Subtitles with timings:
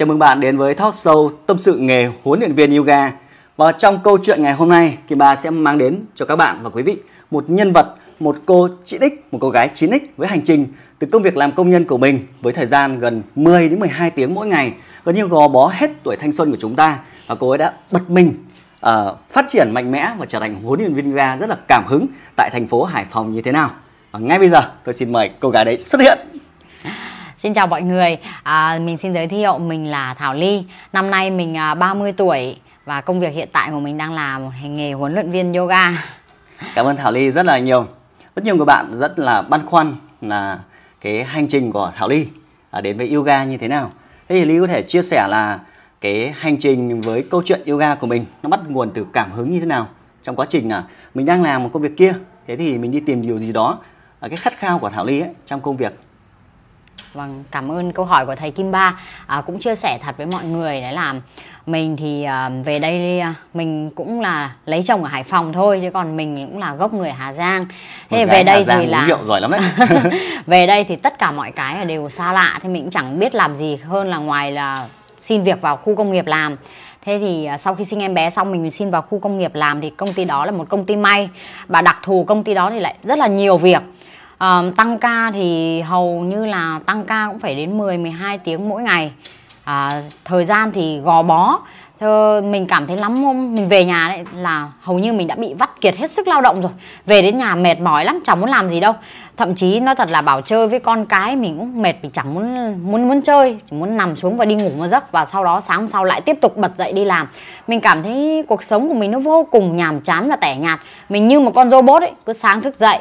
[0.00, 3.12] Chào mừng bạn đến với talk show tâm sự nghề huấn luyện viên yoga.
[3.56, 6.56] Và trong câu chuyện ngày hôm nay, thì bà sẽ mang đến cho các bạn
[6.62, 6.96] và quý vị
[7.30, 10.66] một nhân vật, một cô 9X, một cô gái 9X với hành trình
[10.98, 14.10] từ công việc làm công nhân của mình với thời gian gần 10 đến 12
[14.10, 14.72] tiếng mỗi ngày,
[15.04, 17.72] gần như gò bó hết tuổi thanh xuân của chúng ta và cô ấy đã
[17.90, 18.34] bật mình
[18.86, 18.90] uh,
[19.30, 22.06] phát triển mạnh mẽ và trở thành huấn luyện viên yoga rất là cảm hứng
[22.36, 23.70] tại thành phố Hải Phòng như thế nào.
[24.12, 26.18] Và ngay bây giờ tôi xin mời cô gái đấy xuất hiện.
[27.42, 30.64] Xin chào mọi người, à, mình xin giới thiệu mình là Thảo Ly.
[30.92, 34.38] Năm nay mình à, 30 tuổi và công việc hiện tại của mình đang là
[34.38, 35.90] một hành nghề huấn luyện viên yoga.
[36.74, 37.86] Cảm ơn Thảo Ly rất là nhiều.
[38.36, 40.58] Rất nhiều người bạn rất là băn khoăn là
[41.00, 42.26] cái hành trình của Thảo Ly
[42.70, 43.90] à, đến với yoga như thế nào.
[44.28, 45.58] Thế thì Ly có thể chia sẻ là
[46.00, 49.50] cái hành trình với câu chuyện yoga của mình nó bắt nguồn từ cảm hứng
[49.50, 49.88] như thế nào
[50.22, 52.12] trong quá trình là mình đang làm một công việc kia.
[52.46, 53.78] Thế thì mình đi tìm điều gì đó
[54.20, 55.92] à, cái khát khao của Thảo Ly ấy, trong công việc
[57.14, 60.26] Vâng, cảm ơn câu hỏi của thầy Kim Ba à, cũng chia sẻ thật với
[60.26, 61.14] mọi người đấy là
[61.66, 65.78] mình thì à, về đây à, mình cũng là lấy chồng ở Hải Phòng thôi
[65.82, 67.66] chứ còn mình cũng là gốc người Hà Giang.
[68.10, 69.60] Thế về đây thì là rượu giỏi lắm đấy.
[70.46, 73.34] về đây thì tất cả mọi cái đều xa lạ thì mình cũng chẳng biết
[73.34, 74.86] làm gì hơn là ngoài là
[75.20, 76.56] xin việc vào khu công nghiệp làm.
[77.04, 79.54] Thế thì à, sau khi sinh em bé xong mình xin vào khu công nghiệp
[79.54, 81.28] làm thì công ty đó là một công ty may
[81.68, 83.82] và đặc thù công ty đó thì lại rất là nhiều việc
[84.44, 88.68] uh, tăng ca thì hầu như là tăng ca cũng phải đến 10 12 tiếng
[88.68, 89.12] mỗi ngày.
[89.70, 91.60] Uh, thời gian thì gò bó.
[92.00, 95.34] Thế mình cảm thấy lắm hôm mình về nhà đấy là hầu như mình đã
[95.34, 96.70] bị vắt kiệt hết sức lao động rồi.
[97.06, 98.94] Về đến nhà mệt mỏi lắm chẳng muốn làm gì đâu.
[99.36, 102.34] Thậm chí nói thật là bảo chơi với con cái mình cũng mệt mình chẳng
[102.34, 105.12] muốn muốn muốn chơi chỉ muốn nằm xuống và đi ngủ một giấc.
[105.12, 107.28] Và sau đó sáng sau lại tiếp tục bật dậy đi làm.
[107.68, 110.80] Mình cảm thấy cuộc sống của mình nó vô cùng nhàm chán và tẻ nhạt.
[111.08, 112.98] Mình như một con robot ấy cứ sáng thức dậy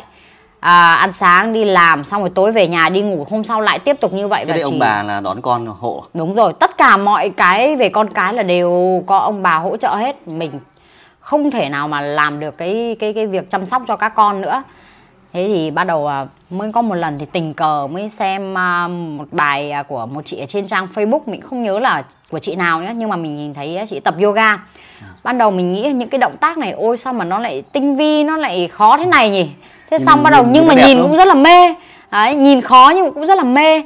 [0.59, 3.79] à, ăn sáng đi làm xong rồi tối về nhà đi ngủ hôm sau lại
[3.79, 6.77] tiếp tục như vậy thế và ông bà là đón con hộ đúng rồi tất
[6.77, 10.27] cả mọi cái về con cái là đều có ông bà hỗ trợ hết.
[10.27, 10.51] Mình
[11.19, 14.41] không thể nào mà làm được cái cái cái việc chăm sóc cho các con
[14.41, 14.63] nữa.
[15.33, 18.87] Thế thì bắt đầu à, mới có một lần thì tình cờ mới xem à,
[18.87, 21.19] một bài à, của một chị ở trên trang Facebook.
[21.25, 24.15] Mình không nhớ là của chị nào nữa nhưng mà mình nhìn thấy chị tập
[24.21, 24.57] yoga.
[25.23, 27.95] Ban đầu mình nghĩ những cái động tác này ôi sao mà nó lại tinh
[27.95, 29.49] vi nó lại khó thế này nhỉ
[29.89, 31.75] thế nhìn, xong bắt đầu nhưng mà nhìn cũng rất là mê.
[32.11, 33.83] Đấy nhìn khó nhưng cũng rất là mê.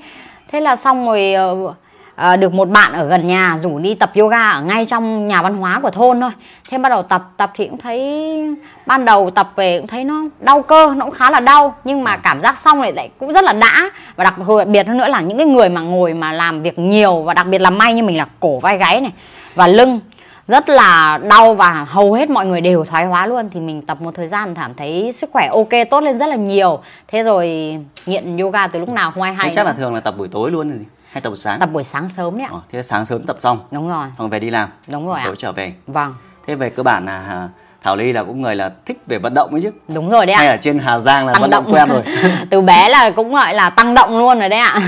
[0.52, 1.34] Thế là xong rồi
[1.64, 5.42] uh, được một bạn ở gần nhà rủ đi tập yoga ở ngay trong nhà
[5.42, 6.32] văn hóa của thôn thôi.
[6.70, 8.00] Thế bắt đầu tập tập thì cũng thấy
[8.86, 11.76] ban đầu tập về cũng thấy nó đau cơ nó cũng khá là đau.
[11.84, 13.90] Nhưng mà cảm giác xong lại lại cũng rất là đã.
[14.16, 14.36] Và đặc
[14.68, 17.48] biệt hơn nữa là những cái người mà ngồi mà làm việc nhiều và đặc
[17.48, 19.12] biệt là may như mình là cổ vai gáy này
[19.56, 20.00] và lưng
[20.48, 23.50] rất là đau và hầu hết mọi người đều thoái hóa luôn.
[23.54, 26.36] Thì mình tập một thời gian cảm thấy sức khỏe ok tốt lên rất là
[26.36, 26.80] nhiều.
[27.08, 29.12] Thế rồi nghiện yoga từ lúc nào?
[29.12, 30.80] Không ai hay thế chắc là thường là tập buổi tối luôn rồi
[31.12, 31.60] hay tập buổi sáng?
[31.60, 32.50] Tập buổi sáng sớm đấy ạ.
[32.52, 33.60] Ờ, thế sáng sớm tập xong.
[33.72, 34.08] Đúng rồi.
[34.18, 34.70] Xong về đi làm.
[34.88, 35.38] Đúng rồi tối ạ.
[35.38, 35.74] trở về.
[35.88, 36.16] Vâng.
[36.48, 37.48] Thế về cơ bản là à,
[37.84, 39.72] Thảo Ly là cũng người là thích về vận động ấy chứ?
[39.88, 40.40] Đúng rồi đấy ạ.
[40.40, 41.74] Hay ở trên Hà Giang là tăng vận động, động.
[41.76, 42.02] quen rồi?
[42.50, 44.80] Từ bé là cũng gọi là tăng động luôn rồi đấy ạ.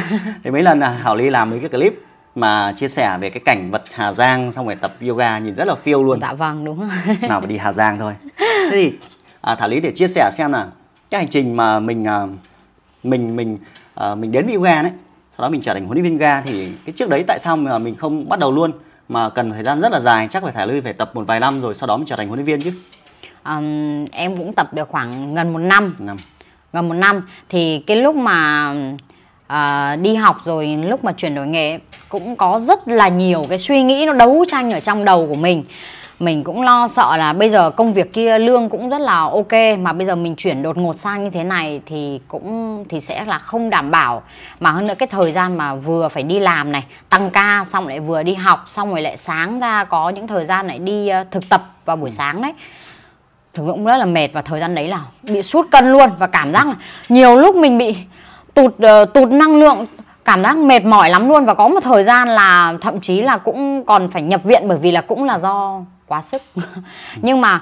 [0.43, 1.93] Thế mấy lần là Thảo Ly làm mấy cái clip
[2.35, 5.67] mà chia sẻ về cái cảnh vật Hà Giang xong rồi tập yoga nhìn rất
[5.67, 6.19] là phiêu luôn.
[6.21, 6.89] Dạ vâng đúng.
[7.21, 8.13] Nào phải đi Hà Giang thôi.
[8.37, 8.93] Thế thì
[9.41, 10.67] à, Thảo Lý để chia sẻ xem là
[11.09, 12.21] cái hành trình mà mình à,
[13.03, 13.57] mình mình
[13.95, 14.91] à, mình đến với yoga đấy,
[15.37, 17.57] sau đó mình trở thành huấn luyện viên yoga thì cái trước đấy tại sao
[17.57, 18.71] mà mình không bắt đầu luôn
[19.09, 21.39] mà cần thời gian rất là dài chắc phải Thảo Lý phải tập một vài
[21.39, 22.71] năm rồi sau đó mình trở thành huấn luyện viên chứ.
[23.45, 25.95] Um, em cũng tập được khoảng gần một năm.
[25.99, 26.17] năm.
[26.73, 28.73] Gần một năm thì cái lúc mà
[29.47, 31.79] à, đi học rồi lúc mà chuyển đổi nghề
[32.09, 35.35] cũng có rất là nhiều cái suy nghĩ nó đấu tranh ở trong đầu của
[35.35, 35.63] mình.
[36.19, 39.79] Mình cũng lo sợ là bây giờ công việc kia lương cũng rất là ok
[39.79, 43.25] mà bây giờ mình chuyển đột ngột sang như thế này thì cũng thì sẽ
[43.25, 44.23] là không đảm bảo.
[44.59, 47.87] Mà hơn nữa cái thời gian mà vừa phải đi làm này tăng ca xong
[47.87, 51.11] lại vừa đi học xong rồi lại sáng ra có những thời gian lại đi
[51.21, 52.53] uh, thực tập vào buổi sáng đấy.
[53.53, 56.09] Thực sự cũng rất là mệt và thời gian đấy là bị sút cân luôn
[56.19, 56.75] và cảm giác là
[57.09, 57.95] nhiều lúc mình bị
[58.55, 59.85] tụt uh, tụt năng lượng
[60.25, 63.37] cảm giác mệt mỏi lắm luôn và có một thời gian là thậm chí là
[63.37, 66.41] cũng còn phải nhập viện bởi vì là cũng là do quá sức.
[67.21, 67.61] Nhưng mà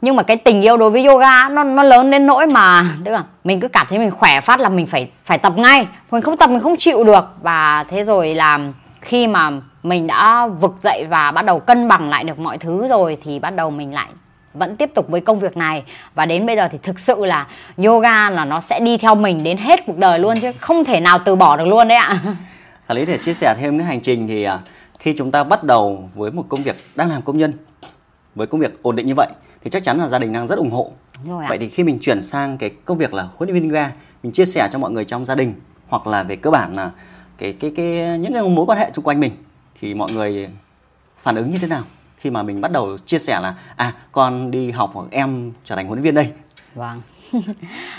[0.00, 3.12] nhưng mà cái tình yêu đối với yoga nó nó lớn đến nỗi mà tức
[3.12, 5.86] là mình cứ cảm thấy mình khỏe phát là mình phải phải tập ngay.
[6.10, 7.24] Mình không tập mình không chịu được.
[7.42, 8.58] Và thế rồi là
[9.00, 9.50] khi mà
[9.82, 13.38] mình đã vực dậy và bắt đầu cân bằng lại được mọi thứ rồi thì
[13.38, 14.08] bắt đầu mình lại
[14.54, 15.84] vẫn tiếp tục với công việc này
[16.14, 17.46] và đến bây giờ thì thực sự là
[17.76, 21.00] yoga là nó sẽ đi theo mình đến hết cuộc đời luôn chứ không thể
[21.00, 22.20] nào từ bỏ được luôn đấy ạ.
[22.88, 24.58] Thà lý để chia sẻ thêm cái hành trình thì à,
[24.98, 27.52] khi chúng ta bắt đầu với một công việc đang làm công nhân
[28.34, 29.28] với công việc ổn định như vậy
[29.64, 30.90] thì chắc chắn là gia đình đang rất ủng hộ.
[31.26, 33.90] rồi Vậy thì khi mình chuyển sang cái công việc là huấn luyện viên yoga,
[34.22, 35.54] mình chia sẻ cho mọi người trong gia đình
[35.88, 36.90] hoặc là về cơ bản là
[37.38, 39.32] cái cái cái những cái mối quan hệ xung quanh mình
[39.80, 40.48] thì mọi người
[41.22, 41.82] phản ứng như thế nào
[42.20, 45.76] khi mà mình bắt đầu chia sẻ là à con đi học hoặc em trở
[45.76, 46.28] thành huấn luyện viên đây.
[46.74, 47.02] Vâng.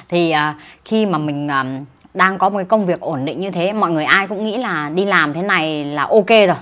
[0.09, 0.55] Thì uh,
[0.85, 3.91] khi mà mình uh, đang có một cái công việc ổn định như thế mọi
[3.91, 6.57] người ai cũng nghĩ là đi làm thế này là ok rồi.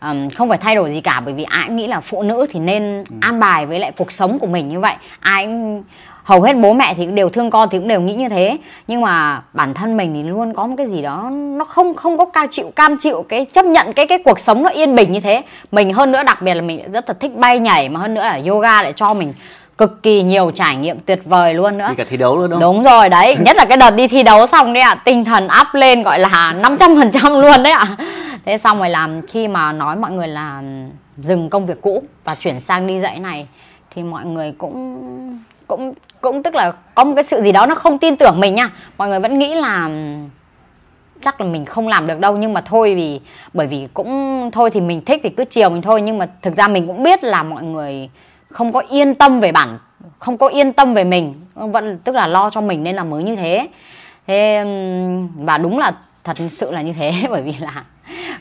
[0.00, 2.46] Um, không phải thay đổi gì cả bởi vì ai cũng nghĩ là phụ nữ
[2.50, 3.16] thì nên ừ.
[3.20, 4.94] an bài với lại cuộc sống của mình như vậy.
[5.20, 5.84] Ai cũng
[6.30, 8.56] hầu hết bố mẹ thì cũng đều thương con thì cũng đều nghĩ như thế.
[8.86, 12.18] Nhưng mà bản thân mình thì luôn có một cái gì đó nó không không
[12.18, 15.12] có ca chịu cam chịu cái chấp nhận cái cái cuộc sống nó yên bình
[15.12, 15.42] như thế.
[15.72, 18.20] Mình hơn nữa đặc biệt là mình rất là thích bay nhảy mà hơn nữa
[18.20, 19.34] là yoga lại cho mình
[19.78, 21.86] cực kỳ nhiều trải nghiệm tuyệt vời luôn nữa.
[21.88, 22.74] Đi cả thi đấu luôn đúng không?
[22.74, 23.36] Đúng rồi đấy.
[23.44, 26.02] Nhất là cái đợt đi thi đấu xong đấy ạ à, tinh thần up lên
[26.02, 27.96] gọi là 500 phần trăm luôn đấy ạ.
[27.98, 28.06] À.
[28.44, 30.62] thế xong rồi làm khi mà nói mọi người là
[31.16, 33.46] dừng công việc cũ và chuyển sang đi dạy này
[33.94, 35.00] thì mọi người cũng
[35.70, 38.54] cũng cũng tức là có một cái sự gì đó nó không tin tưởng mình
[38.54, 38.70] nha.
[38.98, 39.90] Mọi người vẫn nghĩ là
[41.22, 43.20] chắc là mình không làm được đâu, nhưng mà thôi vì,
[43.54, 46.02] bởi vì cũng thôi thì mình thích thì cứ chiều mình thôi.
[46.02, 48.10] Nhưng mà thực ra mình cũng biết là mọi người
[48.48, 49.78] không có yên tâm về bản,
[50.18, 53.22] không có yên tâm về mình, vẫn tức là lo cho mình nên là mới
[53.22, 53.68] như thế.
[54.26, 54.64] Thế
[55.36, 55.92] và đúng là
[56.24, 57.84] thật sự là như thế bởi vì là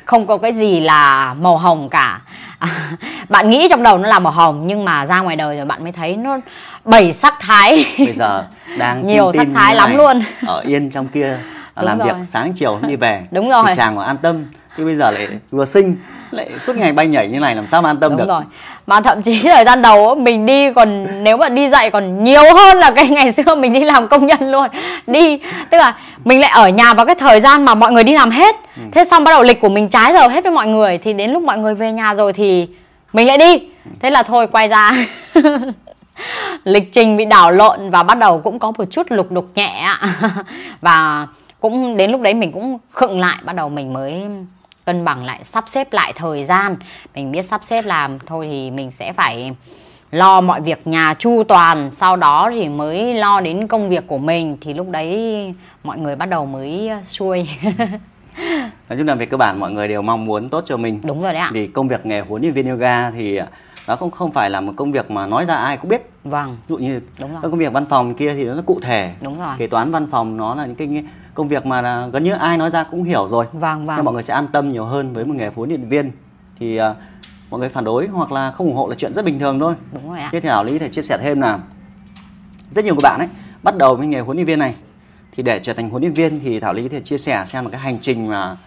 [0.05, 2.21] không có cái gì là màu hồng cả
[2.59, 2.69] à,
[3.29, 5.83] bạn nghĩ trong đầu nó là màu hồng nhưng mà ra ngoài đời rồi bạn
[5.83, 6.37] mới thấy nó
[6.85, 8.43] bảy sắc thái bây giờ
[8.77, 11.37] đang nhiều sắc thái lắm luôn ở yên trong kia
[11.75, 12.07] Đúng làm rồi.
[12.07, 13.63] việc sáng chiều đi về Đúng rồi.
[13.67, 14.45] thì chàng còn an tâm
[14.79, 15.97] chứ bây giờ lại vừa sinh
[16.31, 18.27] lại suốt ngày bay nhảy như này làm sao mà an tâm Đúng được?
[18.27, 18.41] rồi.
[18.87, 22.41] Mà thậm chí thời gian đầu mình đi còn nếu mà đi dạy còn nhiều
[22.57, 24.67] hơn là cái ngày xưa mình đi làm công nhân luôn.
[25.07, 25.39] Đi
[25.69, 25.95] tức là
[26.25, 28.55] mình lại ở nhà vào cái thời gian mà mọi người đi làm hết.
[28.75, 28.81] Ừ.
[28.91, 31.31] thế xong bắt đầu lịch của mình trái giờ hết với mọi người thì đến
[31.31, 32.67] lúc mọi người về nhà rồi thì
[33.13, 33.61] mình lại đi.
[33.99, 34.91] Thế là thôi quay ra.
[36.63, 39.87] Lịch trình bị đảo lộn và bắt đầu cũng có một chút lục đục nhẹ
[40.81, 41.27] và
[41.59, 44.23] cũng đến lúc đấy mình cũng khựng lại bắt đầu mình mới
[44.89, 46.75] cân bằng lại sắp xếp lại thời gian.
[47.15, 49.51] Mình biết sắp xếp làm thôi thì mình sẽ phải
[50.11, 54.17] lo mọi việc nhà chu toàn sau đó thì mới lo đến công việc của
[54.17, 54.57] mình.
[54.61, 55.53] Thì lúc đấy
[55.83, 57.47] mọi người bắt đầu mới xuôi.
[58.89, 61.01] Nói chung là về cơ bản mọi người đều mong muốn tốt cho mình.
[61.03, 61.49] Đúng rồi đấy ạ.
[61.53, 63.39] Vì công việc nghề huấn luyện viên yoga thì
[63.89, 66.09] nó không không phải là một công việc mà nói ra ai cũng biết.
[66.23, 66.57] Vâng.
[66.67, 67.39] Ví dụ như đúng rồi.
[67.43, 69.13] các công việc văn phòng kia thì nó cụ thể.
[69.21, 69.55] Đúng rồi.
[69.57, 71.03] Kế toán văn phòng nó là những cái
[71.33, 73.45] công việc mà là gần như ai nói ra cũng hiểu rồi.
[73.53, 73.95] Vâng vâng.
[73.95, 76.11] Nhưng mọi người sẽ an tâm nhiều hơn với một nghề huấn luyện viên.
[76.59, 76.95] Thì uh,
[77.49, 79.73] mọi người phản đối hoặc là không ủng hộ là chuyện rất bình thường thôi.
[79.93, 80.29] Đúng rồi ạ.
[80.31, 81.59] Thế thì thảo lý thể chia sẻ thêm là
[82.75, 83.29] rất nhiều các bạn ấy
[83.63, 84.75] bắt đầu với nghề huấn luyện viên này.
[85.31, 87.63] Thì để trở thành huấn luyện viên thì thảo lý có thể chia sẻ xem
[87.63, 88.57] là cái hành trình mà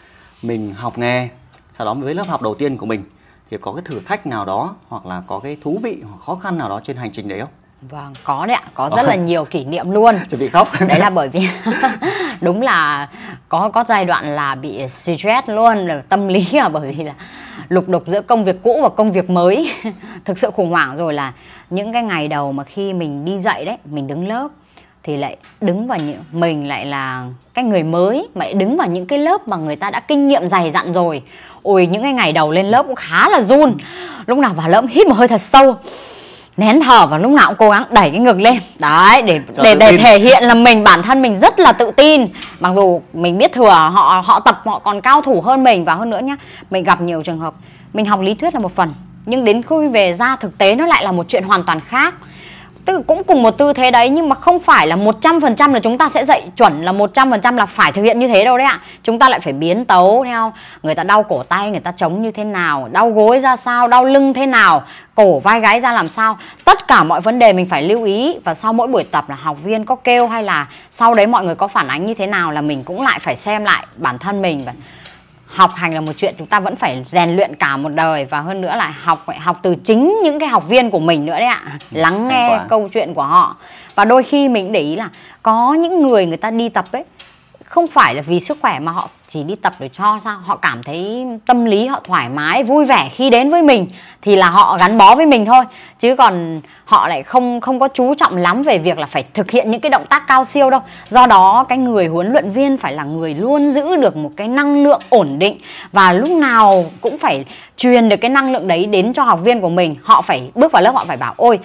[0.42, 1.28] mình học nghề
[1.72, 3.04] sau đó với lớp học đầu tiên của mình
[3.52, 6.34] thì có cái thử thách nào đó hoặc là có cái thú vị hoặc khó
[6.34, 7.48] khăn nào đó trên hành trình đấy không?
[7.90, 10.18] Vâng, có đấy ạ, có rất là nhiều kỷ niệm luôn.
[10.30, 10.68] Chuẩn bị khóc.
[10.88, 11.48] Đấy là bởi vì
[12.40, 13.08] đúng là
[13.48, 17.14] có có giai đoạn là bị stress luôn, là tâm lý à bởi vì là
[17.68, 19.72] lục đục giữa công việc cũ và công việc mới.
[20.24, 21.32] Thực sự khủng hoảng rồi là
[21.70, 24.48] những cái ngày đầu mà khi mình đi dạy đấy, mình đứng lớp
[25.02, 28.86] thì lại đứng vào những mình lại là cái người mới mà lại đứng vào
[28.86, 31.22] những cái lớp mà người ta đã kinh nghiệm dày dặn rồi.
[31.62, 33.74] Ôi những cái ngày đầu lên lớp cũng khá là run.
[34.26, 35.76] Lúc nào vào lớp hít một hơi thật sâu
[36.56, 38.58] nén thở và lúc nào cũng cố gắng đẩy cái ngực lên.
[38.78, 41.90] Đấy để Cho để để thể hiện là mình bản thân mình rất là tự
[41.90, 42.26] tin.
[42.60, 45.84] Mặc dù mình biết thừa họ họ tập họ còn cao thủ hơn mình.
[45.84, 46.36] Và hơn nữa nhá
[46.70, 47.54] mình gặp nhiều trường hợp
[47.92, 48.94] mình học lý thuyết là một phần
[49.26, 52.14] nhưng đến khi về ra thực tế nó lại là một chuyện hoàn toàn khác
[52.84, 55.80] tức là cũng cùng một tư thế đấy nhưng mà không phải là 100% là
[55.80, 58.66] chúng ta sẽ dạy chuẩn là 100% là phải thực hiện như thế đâu đấy
[58.66, 58.80] ạ.
[59.02, 62.22] Chúng ta lại phải biến tấu theo người ta đau cổ tay, người ta chống
[62.22, 64.82] như thế nào, đau gối ra sao, đau lưng thế nào,
[65.14, 66.38] cổ vai gáy ra làm sao.
[66.64, 69.36] Tất cả mọi vấn đề mình phải lưu ý và sau mỗi buổi tập là
[69.42, 72.26] học viên có kêu hay là sau đấy mọi người có phản ánh như thế
[72.26, 74.72] nào là mình cũng lại phải xem lại bản thân mình và
[75.52, 78.40] học hành là một chuyện chúng ta vẫn phải rèn luyện cả một đời và
[78.40, 81.46] hơn nữa là học học từ chính những cái học viên của mình nữa đấy
[81.46, 81.62] ạ.
[81.90, 83.56] Lắng nghe câu chuyện của họ.
[83.94, 85.08] Và đôi khi mình để ý là
[85.42, 87.04] có những người người ta đi tập ấy
[87.72, 90.38] không phải là vì sức khỏe mà họ chỉ đi tập để cho sao?
[90.44, 93.86] Họ cảm thấy tâm lý họ thoải mái, vui vẻ khi đến với mình
[94.22, 95.64] thì là họ gắn bó với mình thôi.
[95.98, 99.50] Chứ còn họ lại không không có chú trọng lắm về việc là phải thực
[99.50, 100.80] hiện những cái động tác cao siêu đâu.
[101.10, 104.48] Do đó, cái người huấn luyện viên phải là người luôn giữ được một cái
[104.48, 105.58] năng lượng ổn định
[105.92, 107.44] và lúc nào cũng phải
[107.76, 109.96] truyền được cái năng lượng đấy đến cho học viên của mình.
[110.02, 111.58] Họ phải bước vào lớp, họ phải bảo, ôi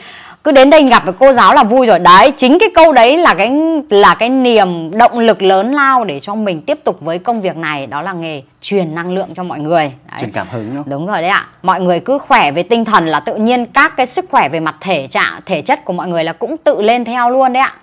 [0.47, 1.99] cứ đến đây gặp với cô giáo là vui rồi.
[1.99, 3.51] Đấy chính cái câu đấy là cái
[3.89, 7.57] là cái niềm động lực lớn lao để cho mình tiếp tục với công việc
[7.57, 7.87] này.
[7.87, 9.91] Đó là nghề truyền năng lượng cho mọi người.
[10.11, 10.19] Đấy.
[10.19, 10.89] truyền cảm hứng không?
[10.89, 11.47] đúng rồi đấy ạ.
[11.63, 14.59] Mọi người cứ khỏe về tinh thần là tự nhiên các cái sức khỏe về
[14.59, 17.61] mặt thể trạng thể chất của mọi người là cũng tự lên theo luôn đấy
[17.61, 17.73] ạ.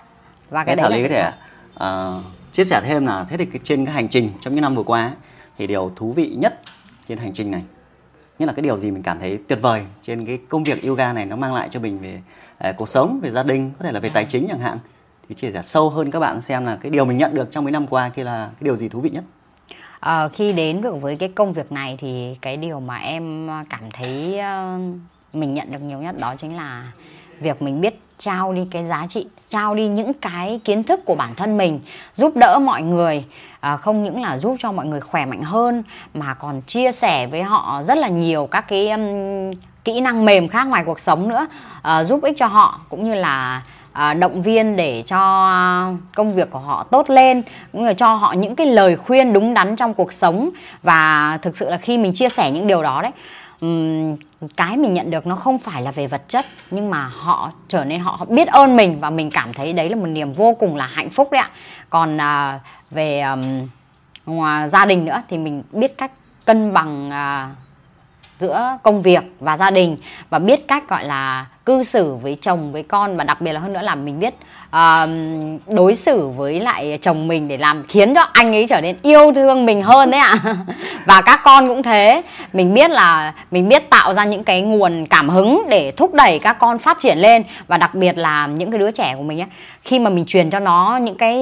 [0.49, 1.31] Và cái đấy là có thể
[1.85, 4.83] uh, chia sẻ thêm là thế thì trên cái hành trình trong những năm vừa
[4.83, 5.11] qua
[5.57, 6.61] thì điều thú vị nhất
[7.07, 7.61] trên hành trình này
[8.39, 11.13] nghĩa là cái điều gì mình cảm thấy tuyệt vời trên cái công việc yoga
[11.13, 12.19] này nó mang lại cho mình về
[12.57, 14.77] À, cuộc sống về gia đình có thể là về tài chính chẳng hạn
[15.29, 17.63] thì chia sẻ sâu hơn các bạn xem là cái điều mình nhận được trong
[17.63, 19.23] mấy năm qua kia là cái điều gì thú vị nhất.
[19.99, 23.63] À, khi đến được với cái công việc này thì cái điều mà em ờ,
[23.69, 24.79] cảm thấy ờ,
[25.33, 26.91] mình nhận được nhiều nhất đó chính là
[27.39, 31.15] việc mình biết trao đi cái giá trị trao đi những cái kiến thức của
[31.15, 31.79] bản thân mình
[32.15, 33.25] giúp đỡ mọi người
[33.59, 35.83] à, không những là giúp cho mọi người khỏe mạnh hơn
[36.13, 39.51] mà còn chia sẻ với họ rất là nhiều các cái um,
[39.85, 43.13] kỹ năng mềm khác ngoài cuộc sống nữa uh, giúp ích cho họ cũng như
[43.13, 43.61] là
[43.91, 45.19] uh, động viên để cho
[46.15, 49.53] công việc của họ tốt lên cũng như cho họ những cái lời khuyên đúng
[49.53, 50.49] đắn trong cuộc sống.
[50.83, 53.11] Và thực sự là khi mình chia sẻ những điều đó đấy
[53.61, 54.15] um,
[54.57, 57.83] cái mình nhận được nó không phải là về vật chất nhưng mà họ trở
[57.83, 60.75] nên họ biết ơn mình và mình cảm thấy đấy là một niềm vô cùng
[60.75, 61.49] là hạnh phúc đấy ạ.
[61.89, 62.61] Còn uh,
[62.91, 63.41] về um,
[64.25, 66.11] ngoài gia đình nữa thì mình biết cách
[66.45, 67.64] cân bằng uh,
[68.39, 69.97] giữa công việc và gia đình
[70.29, 73.59] và biết cách gọi là cư xử với chồng với con và đặc biệt là
[73.59, 74.33] hơn nữa là mình biết
[74.75, 75.09] uh,
[75.67, 79.31] đối xử với lại chồng mình để làm khiến cho anh ấy trở nên yêu
[79.35, 80.35] thương mình hơn đấy ạ.
[81.05, 82.21] Và các con cũng thế.
[82.53, 86.39] Mình biết là mình biết tạo ra những cái nguồn cảm hứng để thúc đẩy
[86.39, 89.41] các con phát triển lên và đặc biệt là những cái đứa trẻ của mình
[89.41, 89.47] ấy
[89.85, 91.35] khi mà mình truyền cho nó những cái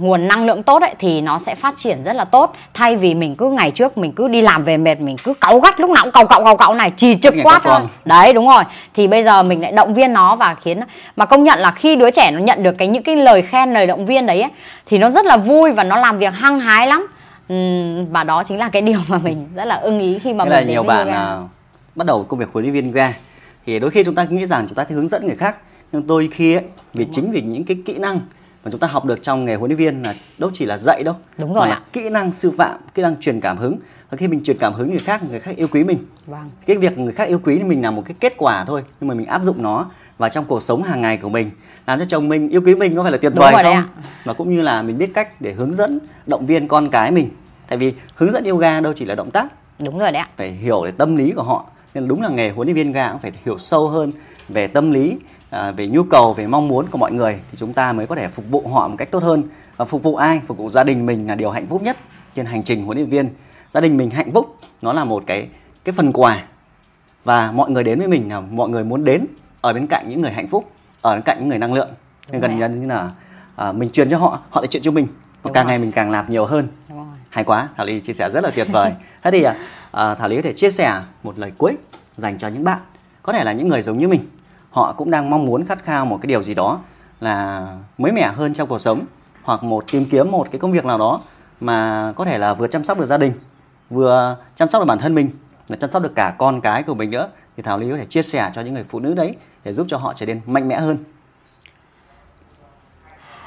[0.00, 2.54] nguồn năng lượng tốt ấy thì nó sẽ phát triển rất là tốt.
[2.74, 5.60] Thay vì mình cứ ngày trước mình cứ đi làm về mệt mình cứ cáu
[5.60, 7.80] gắt lúc nào cũng càu cậu càu cậu này chỉ trực quát thôi.
[8.04, 8.64] Đấy đúng rồi.
[8.94, 10.80] Thì bây giờ mình lại động viên nó và khiến
[11.16, 13.72] mà công nhận là khi đứa trẻ nó nhận được cái những cái lời khen
[13.72, 14.50] lời động viên đấy ấy,
[14.86, 17.06] thì nó rất là vui và nó làm việc hăng hái lắm.
[17.52, 20.44] Uhm, và đó chính là cái điều mà mình rất là ưng ý khi mà
[20.44, 21.36] Thế mình là nhiều bạn à,
[21.94, 23.12] bắt đầu công việc huấn luyện viên yoga
[23.66, 25.56] thì đôi khi chúng ta nghĩ rằng chúng ta sẽ hướng dẫn người khác
[25.92, 26.64] nhưng tôi khi ấy,
[26.94, 27.34] vì Đúng chính rồi.
[27.34, 28.20] vì những cái kỹ năng
[28.64, 31.02] mà chúng ta học được trong nghề huấn luyện viên là đâu chỉ là dạy
[31.04, 33.76] đâu Đúng rồi mà là kỹ năng sư phạm kỹ năng truyền cảm hứng.
[34.10, 35.98] Và khi mình truyền cảm hứng người khác người khác yêu quý mình.
[36.26, 36.50] Vâng.
[36.66, 39.08] cái việc người khác yêu quý thì mình là một cái kết quả thôi nhưng
[39.08, 41.50] mà mình áp dụng nó vào trong cuộc sống hàng ngày của mình
[41.86, 43.84] làm cho chồng mình yêu quý mình có phải là tuyệt vời không?
[44.24, 47.28] và cũng như là mình biết cách để hướng dẫn động viên con cái mình.
[47.68, 49.46] Tại vì hướng dẫn yoga đâu chỉ là động tác.
[49.78, 50.28] Đúng rồi đấy ạ.
[50.36, 51.66] Phải hiểu về tâm lý của họ.
[51.94, 54.12] Nên đúng là nghề huấn luyện viên yoga cũng phải hiểu sâu hơn
[54.48, 55.16] về tâm lý
[55.50, 58.14] à, về nhu cầu về mong muốn của mọi người thì chúng ta mới có
[58.14, 59.42] thể phục vụ họ một cách tốt hơn.
[59.76, 60.40] Và phục vụ ai?
[60.46, 61.96] Phục vụ gia đình mình là điều hạnh phúc nhất
[62.34, 63.28] trên hành trình huấn luyện viên.
[63.74, 65.48] Gia đình mình hạnh phúc nó là một cái
[65.84, 66.42] cái phần quà.
[67.24, 69.26] Và mọi người đến với mình là mọi người muốn đến
[69.60, 70.70] ở bên cạnh những người hạnh phúc
[71.02, 71.88] ở bên cạnh những người năng lượng.
[72.30, 73.10] Nên gần như là
[73.56, 75.06] à, mình truyền cho họ họ lại truyền cho mình.
[75.42, 75.70] Và càng rồi.
[75.70, 76.68] ngày mình càng làm nhiều hơn.
[77.30, 78.92] Hay quá thảo ly chia sẻ rất là tuyệt vời.
[79.22, 79.42] Thế thì
[79.92, 81.76] à, thảo ly có thể chia sẻ một lời cuối
[82.16, 82.78] dành cho những bạn.
[83.22, 84.20] Có thể là những người giống như mình
[84.76, 86.80] họ cũng đang mong muốn khát khao một cái điều gì đó
[87.20, 87.66] là
[87.98, 89.04] mới mẻ hơn trong cuộc sống
[89.42, 91.20] hoặc một tìm kiếm một cái công việc nào đó
[91.60, 93.32] mà có thể là vừa chăm sóc được gia đình
[93.90, 95.30] vừa chăm sóc được bản thân mình
[95.68, 97.28] và chăm sóc được cả con cái của mình nữa.
[97.56, 99.86] Thì thảo lý có thể chia sẻ cho những người phụ nữ đấy để giúp
[99.90, 100.98] cho họ trở nên mạnh mẽ hơn.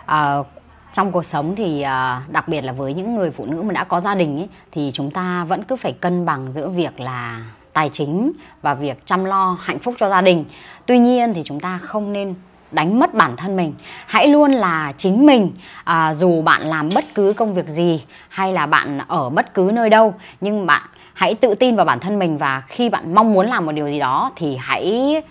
[0.06, 0.38] À,
[0.94, 3.84] trong cuộc sống thì à, đặc biệt là với những người phụ nữ mà đã
[3.84, 7.42] có gia đình ấy, thì chúng ta vẫn cứ phải cân bằng giữa việc là
[7.74, 10.46] tài chính và việc chăm lo hạnh phúc cho gia đình.
[10.86, 12.36] Tuy nhiên thì chúng ta không nên
[12.72, 13.74] đánh mất bản thân mình.
[14.06, 15.52] Hãy luôn là chính mình
[15.84, 19.72] à, dù bạn làm bất cứ công việc gì hay là bạn ở bất cứ
[19.74, 20.82] nơi đâu nhưng bạn
[21.14, 23.88] hãy tự tin vào bản thân mình và khi bạn mong muốn làm một điều
[23.88, 25.22] gì đó thì hãy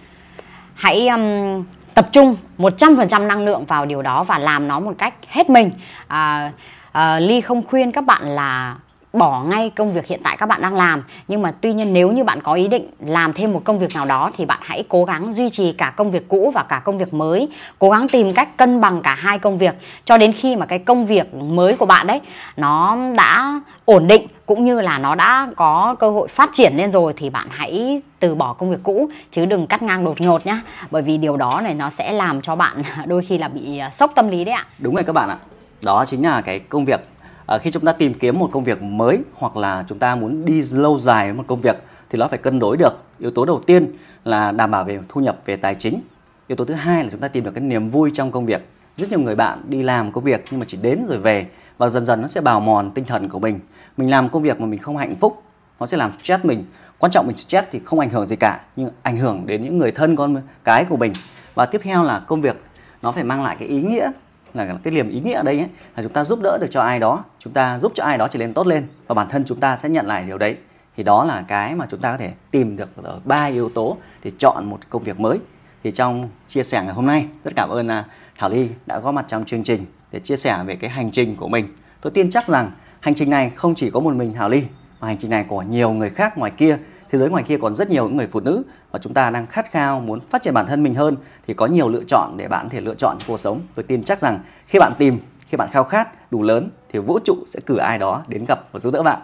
[0.74, 1.64] hãy um,
[1.94, 5.70] tập trung 100% năng lượng vào điều đó và làm nó một cách hết mình.
[6.06, 6.52] À,
[6.92, 8.76] à, ly không khuyên các bạn là
[9.12, 11.04] bỏ ngay công việc hiện tại các bạn đang làm.
[11.28, 13.94] Nhưng mà tuy nhiên nếu như bạn có ý định làm thêm một công việc
[13.94, 16.78] nào đó thì bạn hãy cố gắng duy trì cả công việc cũ và cả
[16.84, 17.48] công việc mới.
[17.78, 19.74] Cố gắng tìm cách cân bằng cả hai công việc.
[20.04, 22.20] Cho đến khi mà cái công việc mới của bạn đấy,
[22.56, 26.92] nó đã ổn định cũng như là nó đã có cơ hội phát triển lên
[26.92, 29.10] rồi thì bạn hãy từ bỏ công việc cũ.
[29.32, 30.62] Chứ đừng cắt ngang đột ngột nhá.
[30.90, 33.90] Bởi vì điều đó này nó sẽ làm cho bạn đôi khi là bị à,
[33.90, 34.66] sốc tâm lý đấy ạ.
[34.78, 35.36] Đúng rồi các bạn ạ.
[35.84, 37.00] Đó chính là cái công việc
[37.48, 40.44] à, khi chúng ta tìm kiếm một công việc mới hoặc là chúng ta muốn
[40.44, 41.76] đi lâu dài với một công việc
[42.10, 43.92] thì nó phải cân đối được yếu tố đầu tiên
[44.24, 46.00] là đảm bảo về thu nhập về tài chính.
[46.46, 48.68] Yếu tố thứ hai là chúng ta tìm được cái niềm vui trong công việc.
[48.96, 51.46] Rất nhiều người bạn đi làm công việc nhưng mà chỉ đến rồi về
[51.78, 53.60] và dần dần nó sẽ bào mòn tinh thần của mình.
[53.96, 55.42] Mình làm công việc mà mình không hạnh phúc
[55.80, 56.64] nó sẽ làm stress mình.
[56.98, 59.78] Quan trọng mình stress thì không ảnh hưởng gì cả nhưng ảnh hưởng đến những
[59.78, 61.12] người thân con cái của mình.
[61.54, 62.62] Và tiếp theo là công việc
[63.02, 64.10] nó phải mang lại cái ý nghĩa
[64.54, 66.80] là cái niềm ý nghĩa ở đây ấy, là chúng ta giúp đỡ được cho
[66.80, 69.44] ai đó chúng ta giúp cho ai đó trở nên tốt lên và bản thân
[69.44, 70.56] chúng ta sẽ nhận lại điều đấy.
[70.96, 73.96] Thì đó là cái mà chúng ta có thể tìm được ở ba yếu tố
[74.24, 75.38] để chọn một công việc mới.
[75.84, 78.04] Thì trong chia sẻ ngày hôm nay rất cảm ơn à,
[78.38, 81.36] Thảo Ly đã có mặt trong chương trình để chia sẻ về cái hành trình
[81.36, 81.68] của mình.
[82.00, 84.62] Tôi tin chắc rằng hành trình này không chỉ có một mình Thảo Ly
[85.00, 86.78] mà hành trình này của nhiều người khác ngoài kia
[87.10, 89.46] thế giới ngoài kia còn rất nhiều những người phụ nữ và chúng ta đang
[89.46, 91.16] khát khao muốn phát triển bản thân mình hơn.
[91.46, 93.60] Thì có nhiều lựa chọn để bạn có thể lựa chọn cuộc sống.
[93.74, 97.18] Tôi tin chắc rằng khi bạn tìm khi bạn khao khát đủ lớn thì vũ
[97.24, 99.20] trụ sẽ cử ai đó đến gặp và giúp đỡ bạn.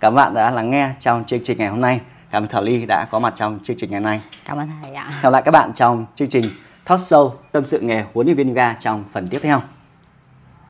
[0.00, 2.00] Cảm ơn bạn đã lắng nghe trong chương trình ngày hôm nay.
[2.30, 4.20] Cảm ơn thảo ly đã có mặt trong chương trình ngày hôm nay.
[4.44, 5.12] Cảm ơn thầy ạ.
[5.22, 6.44] Gặp lại các bạn trong chương trình
[6.84, 9.60] talk show tâm sự nghề huấn luyện viên yoga trong phần tiếp theo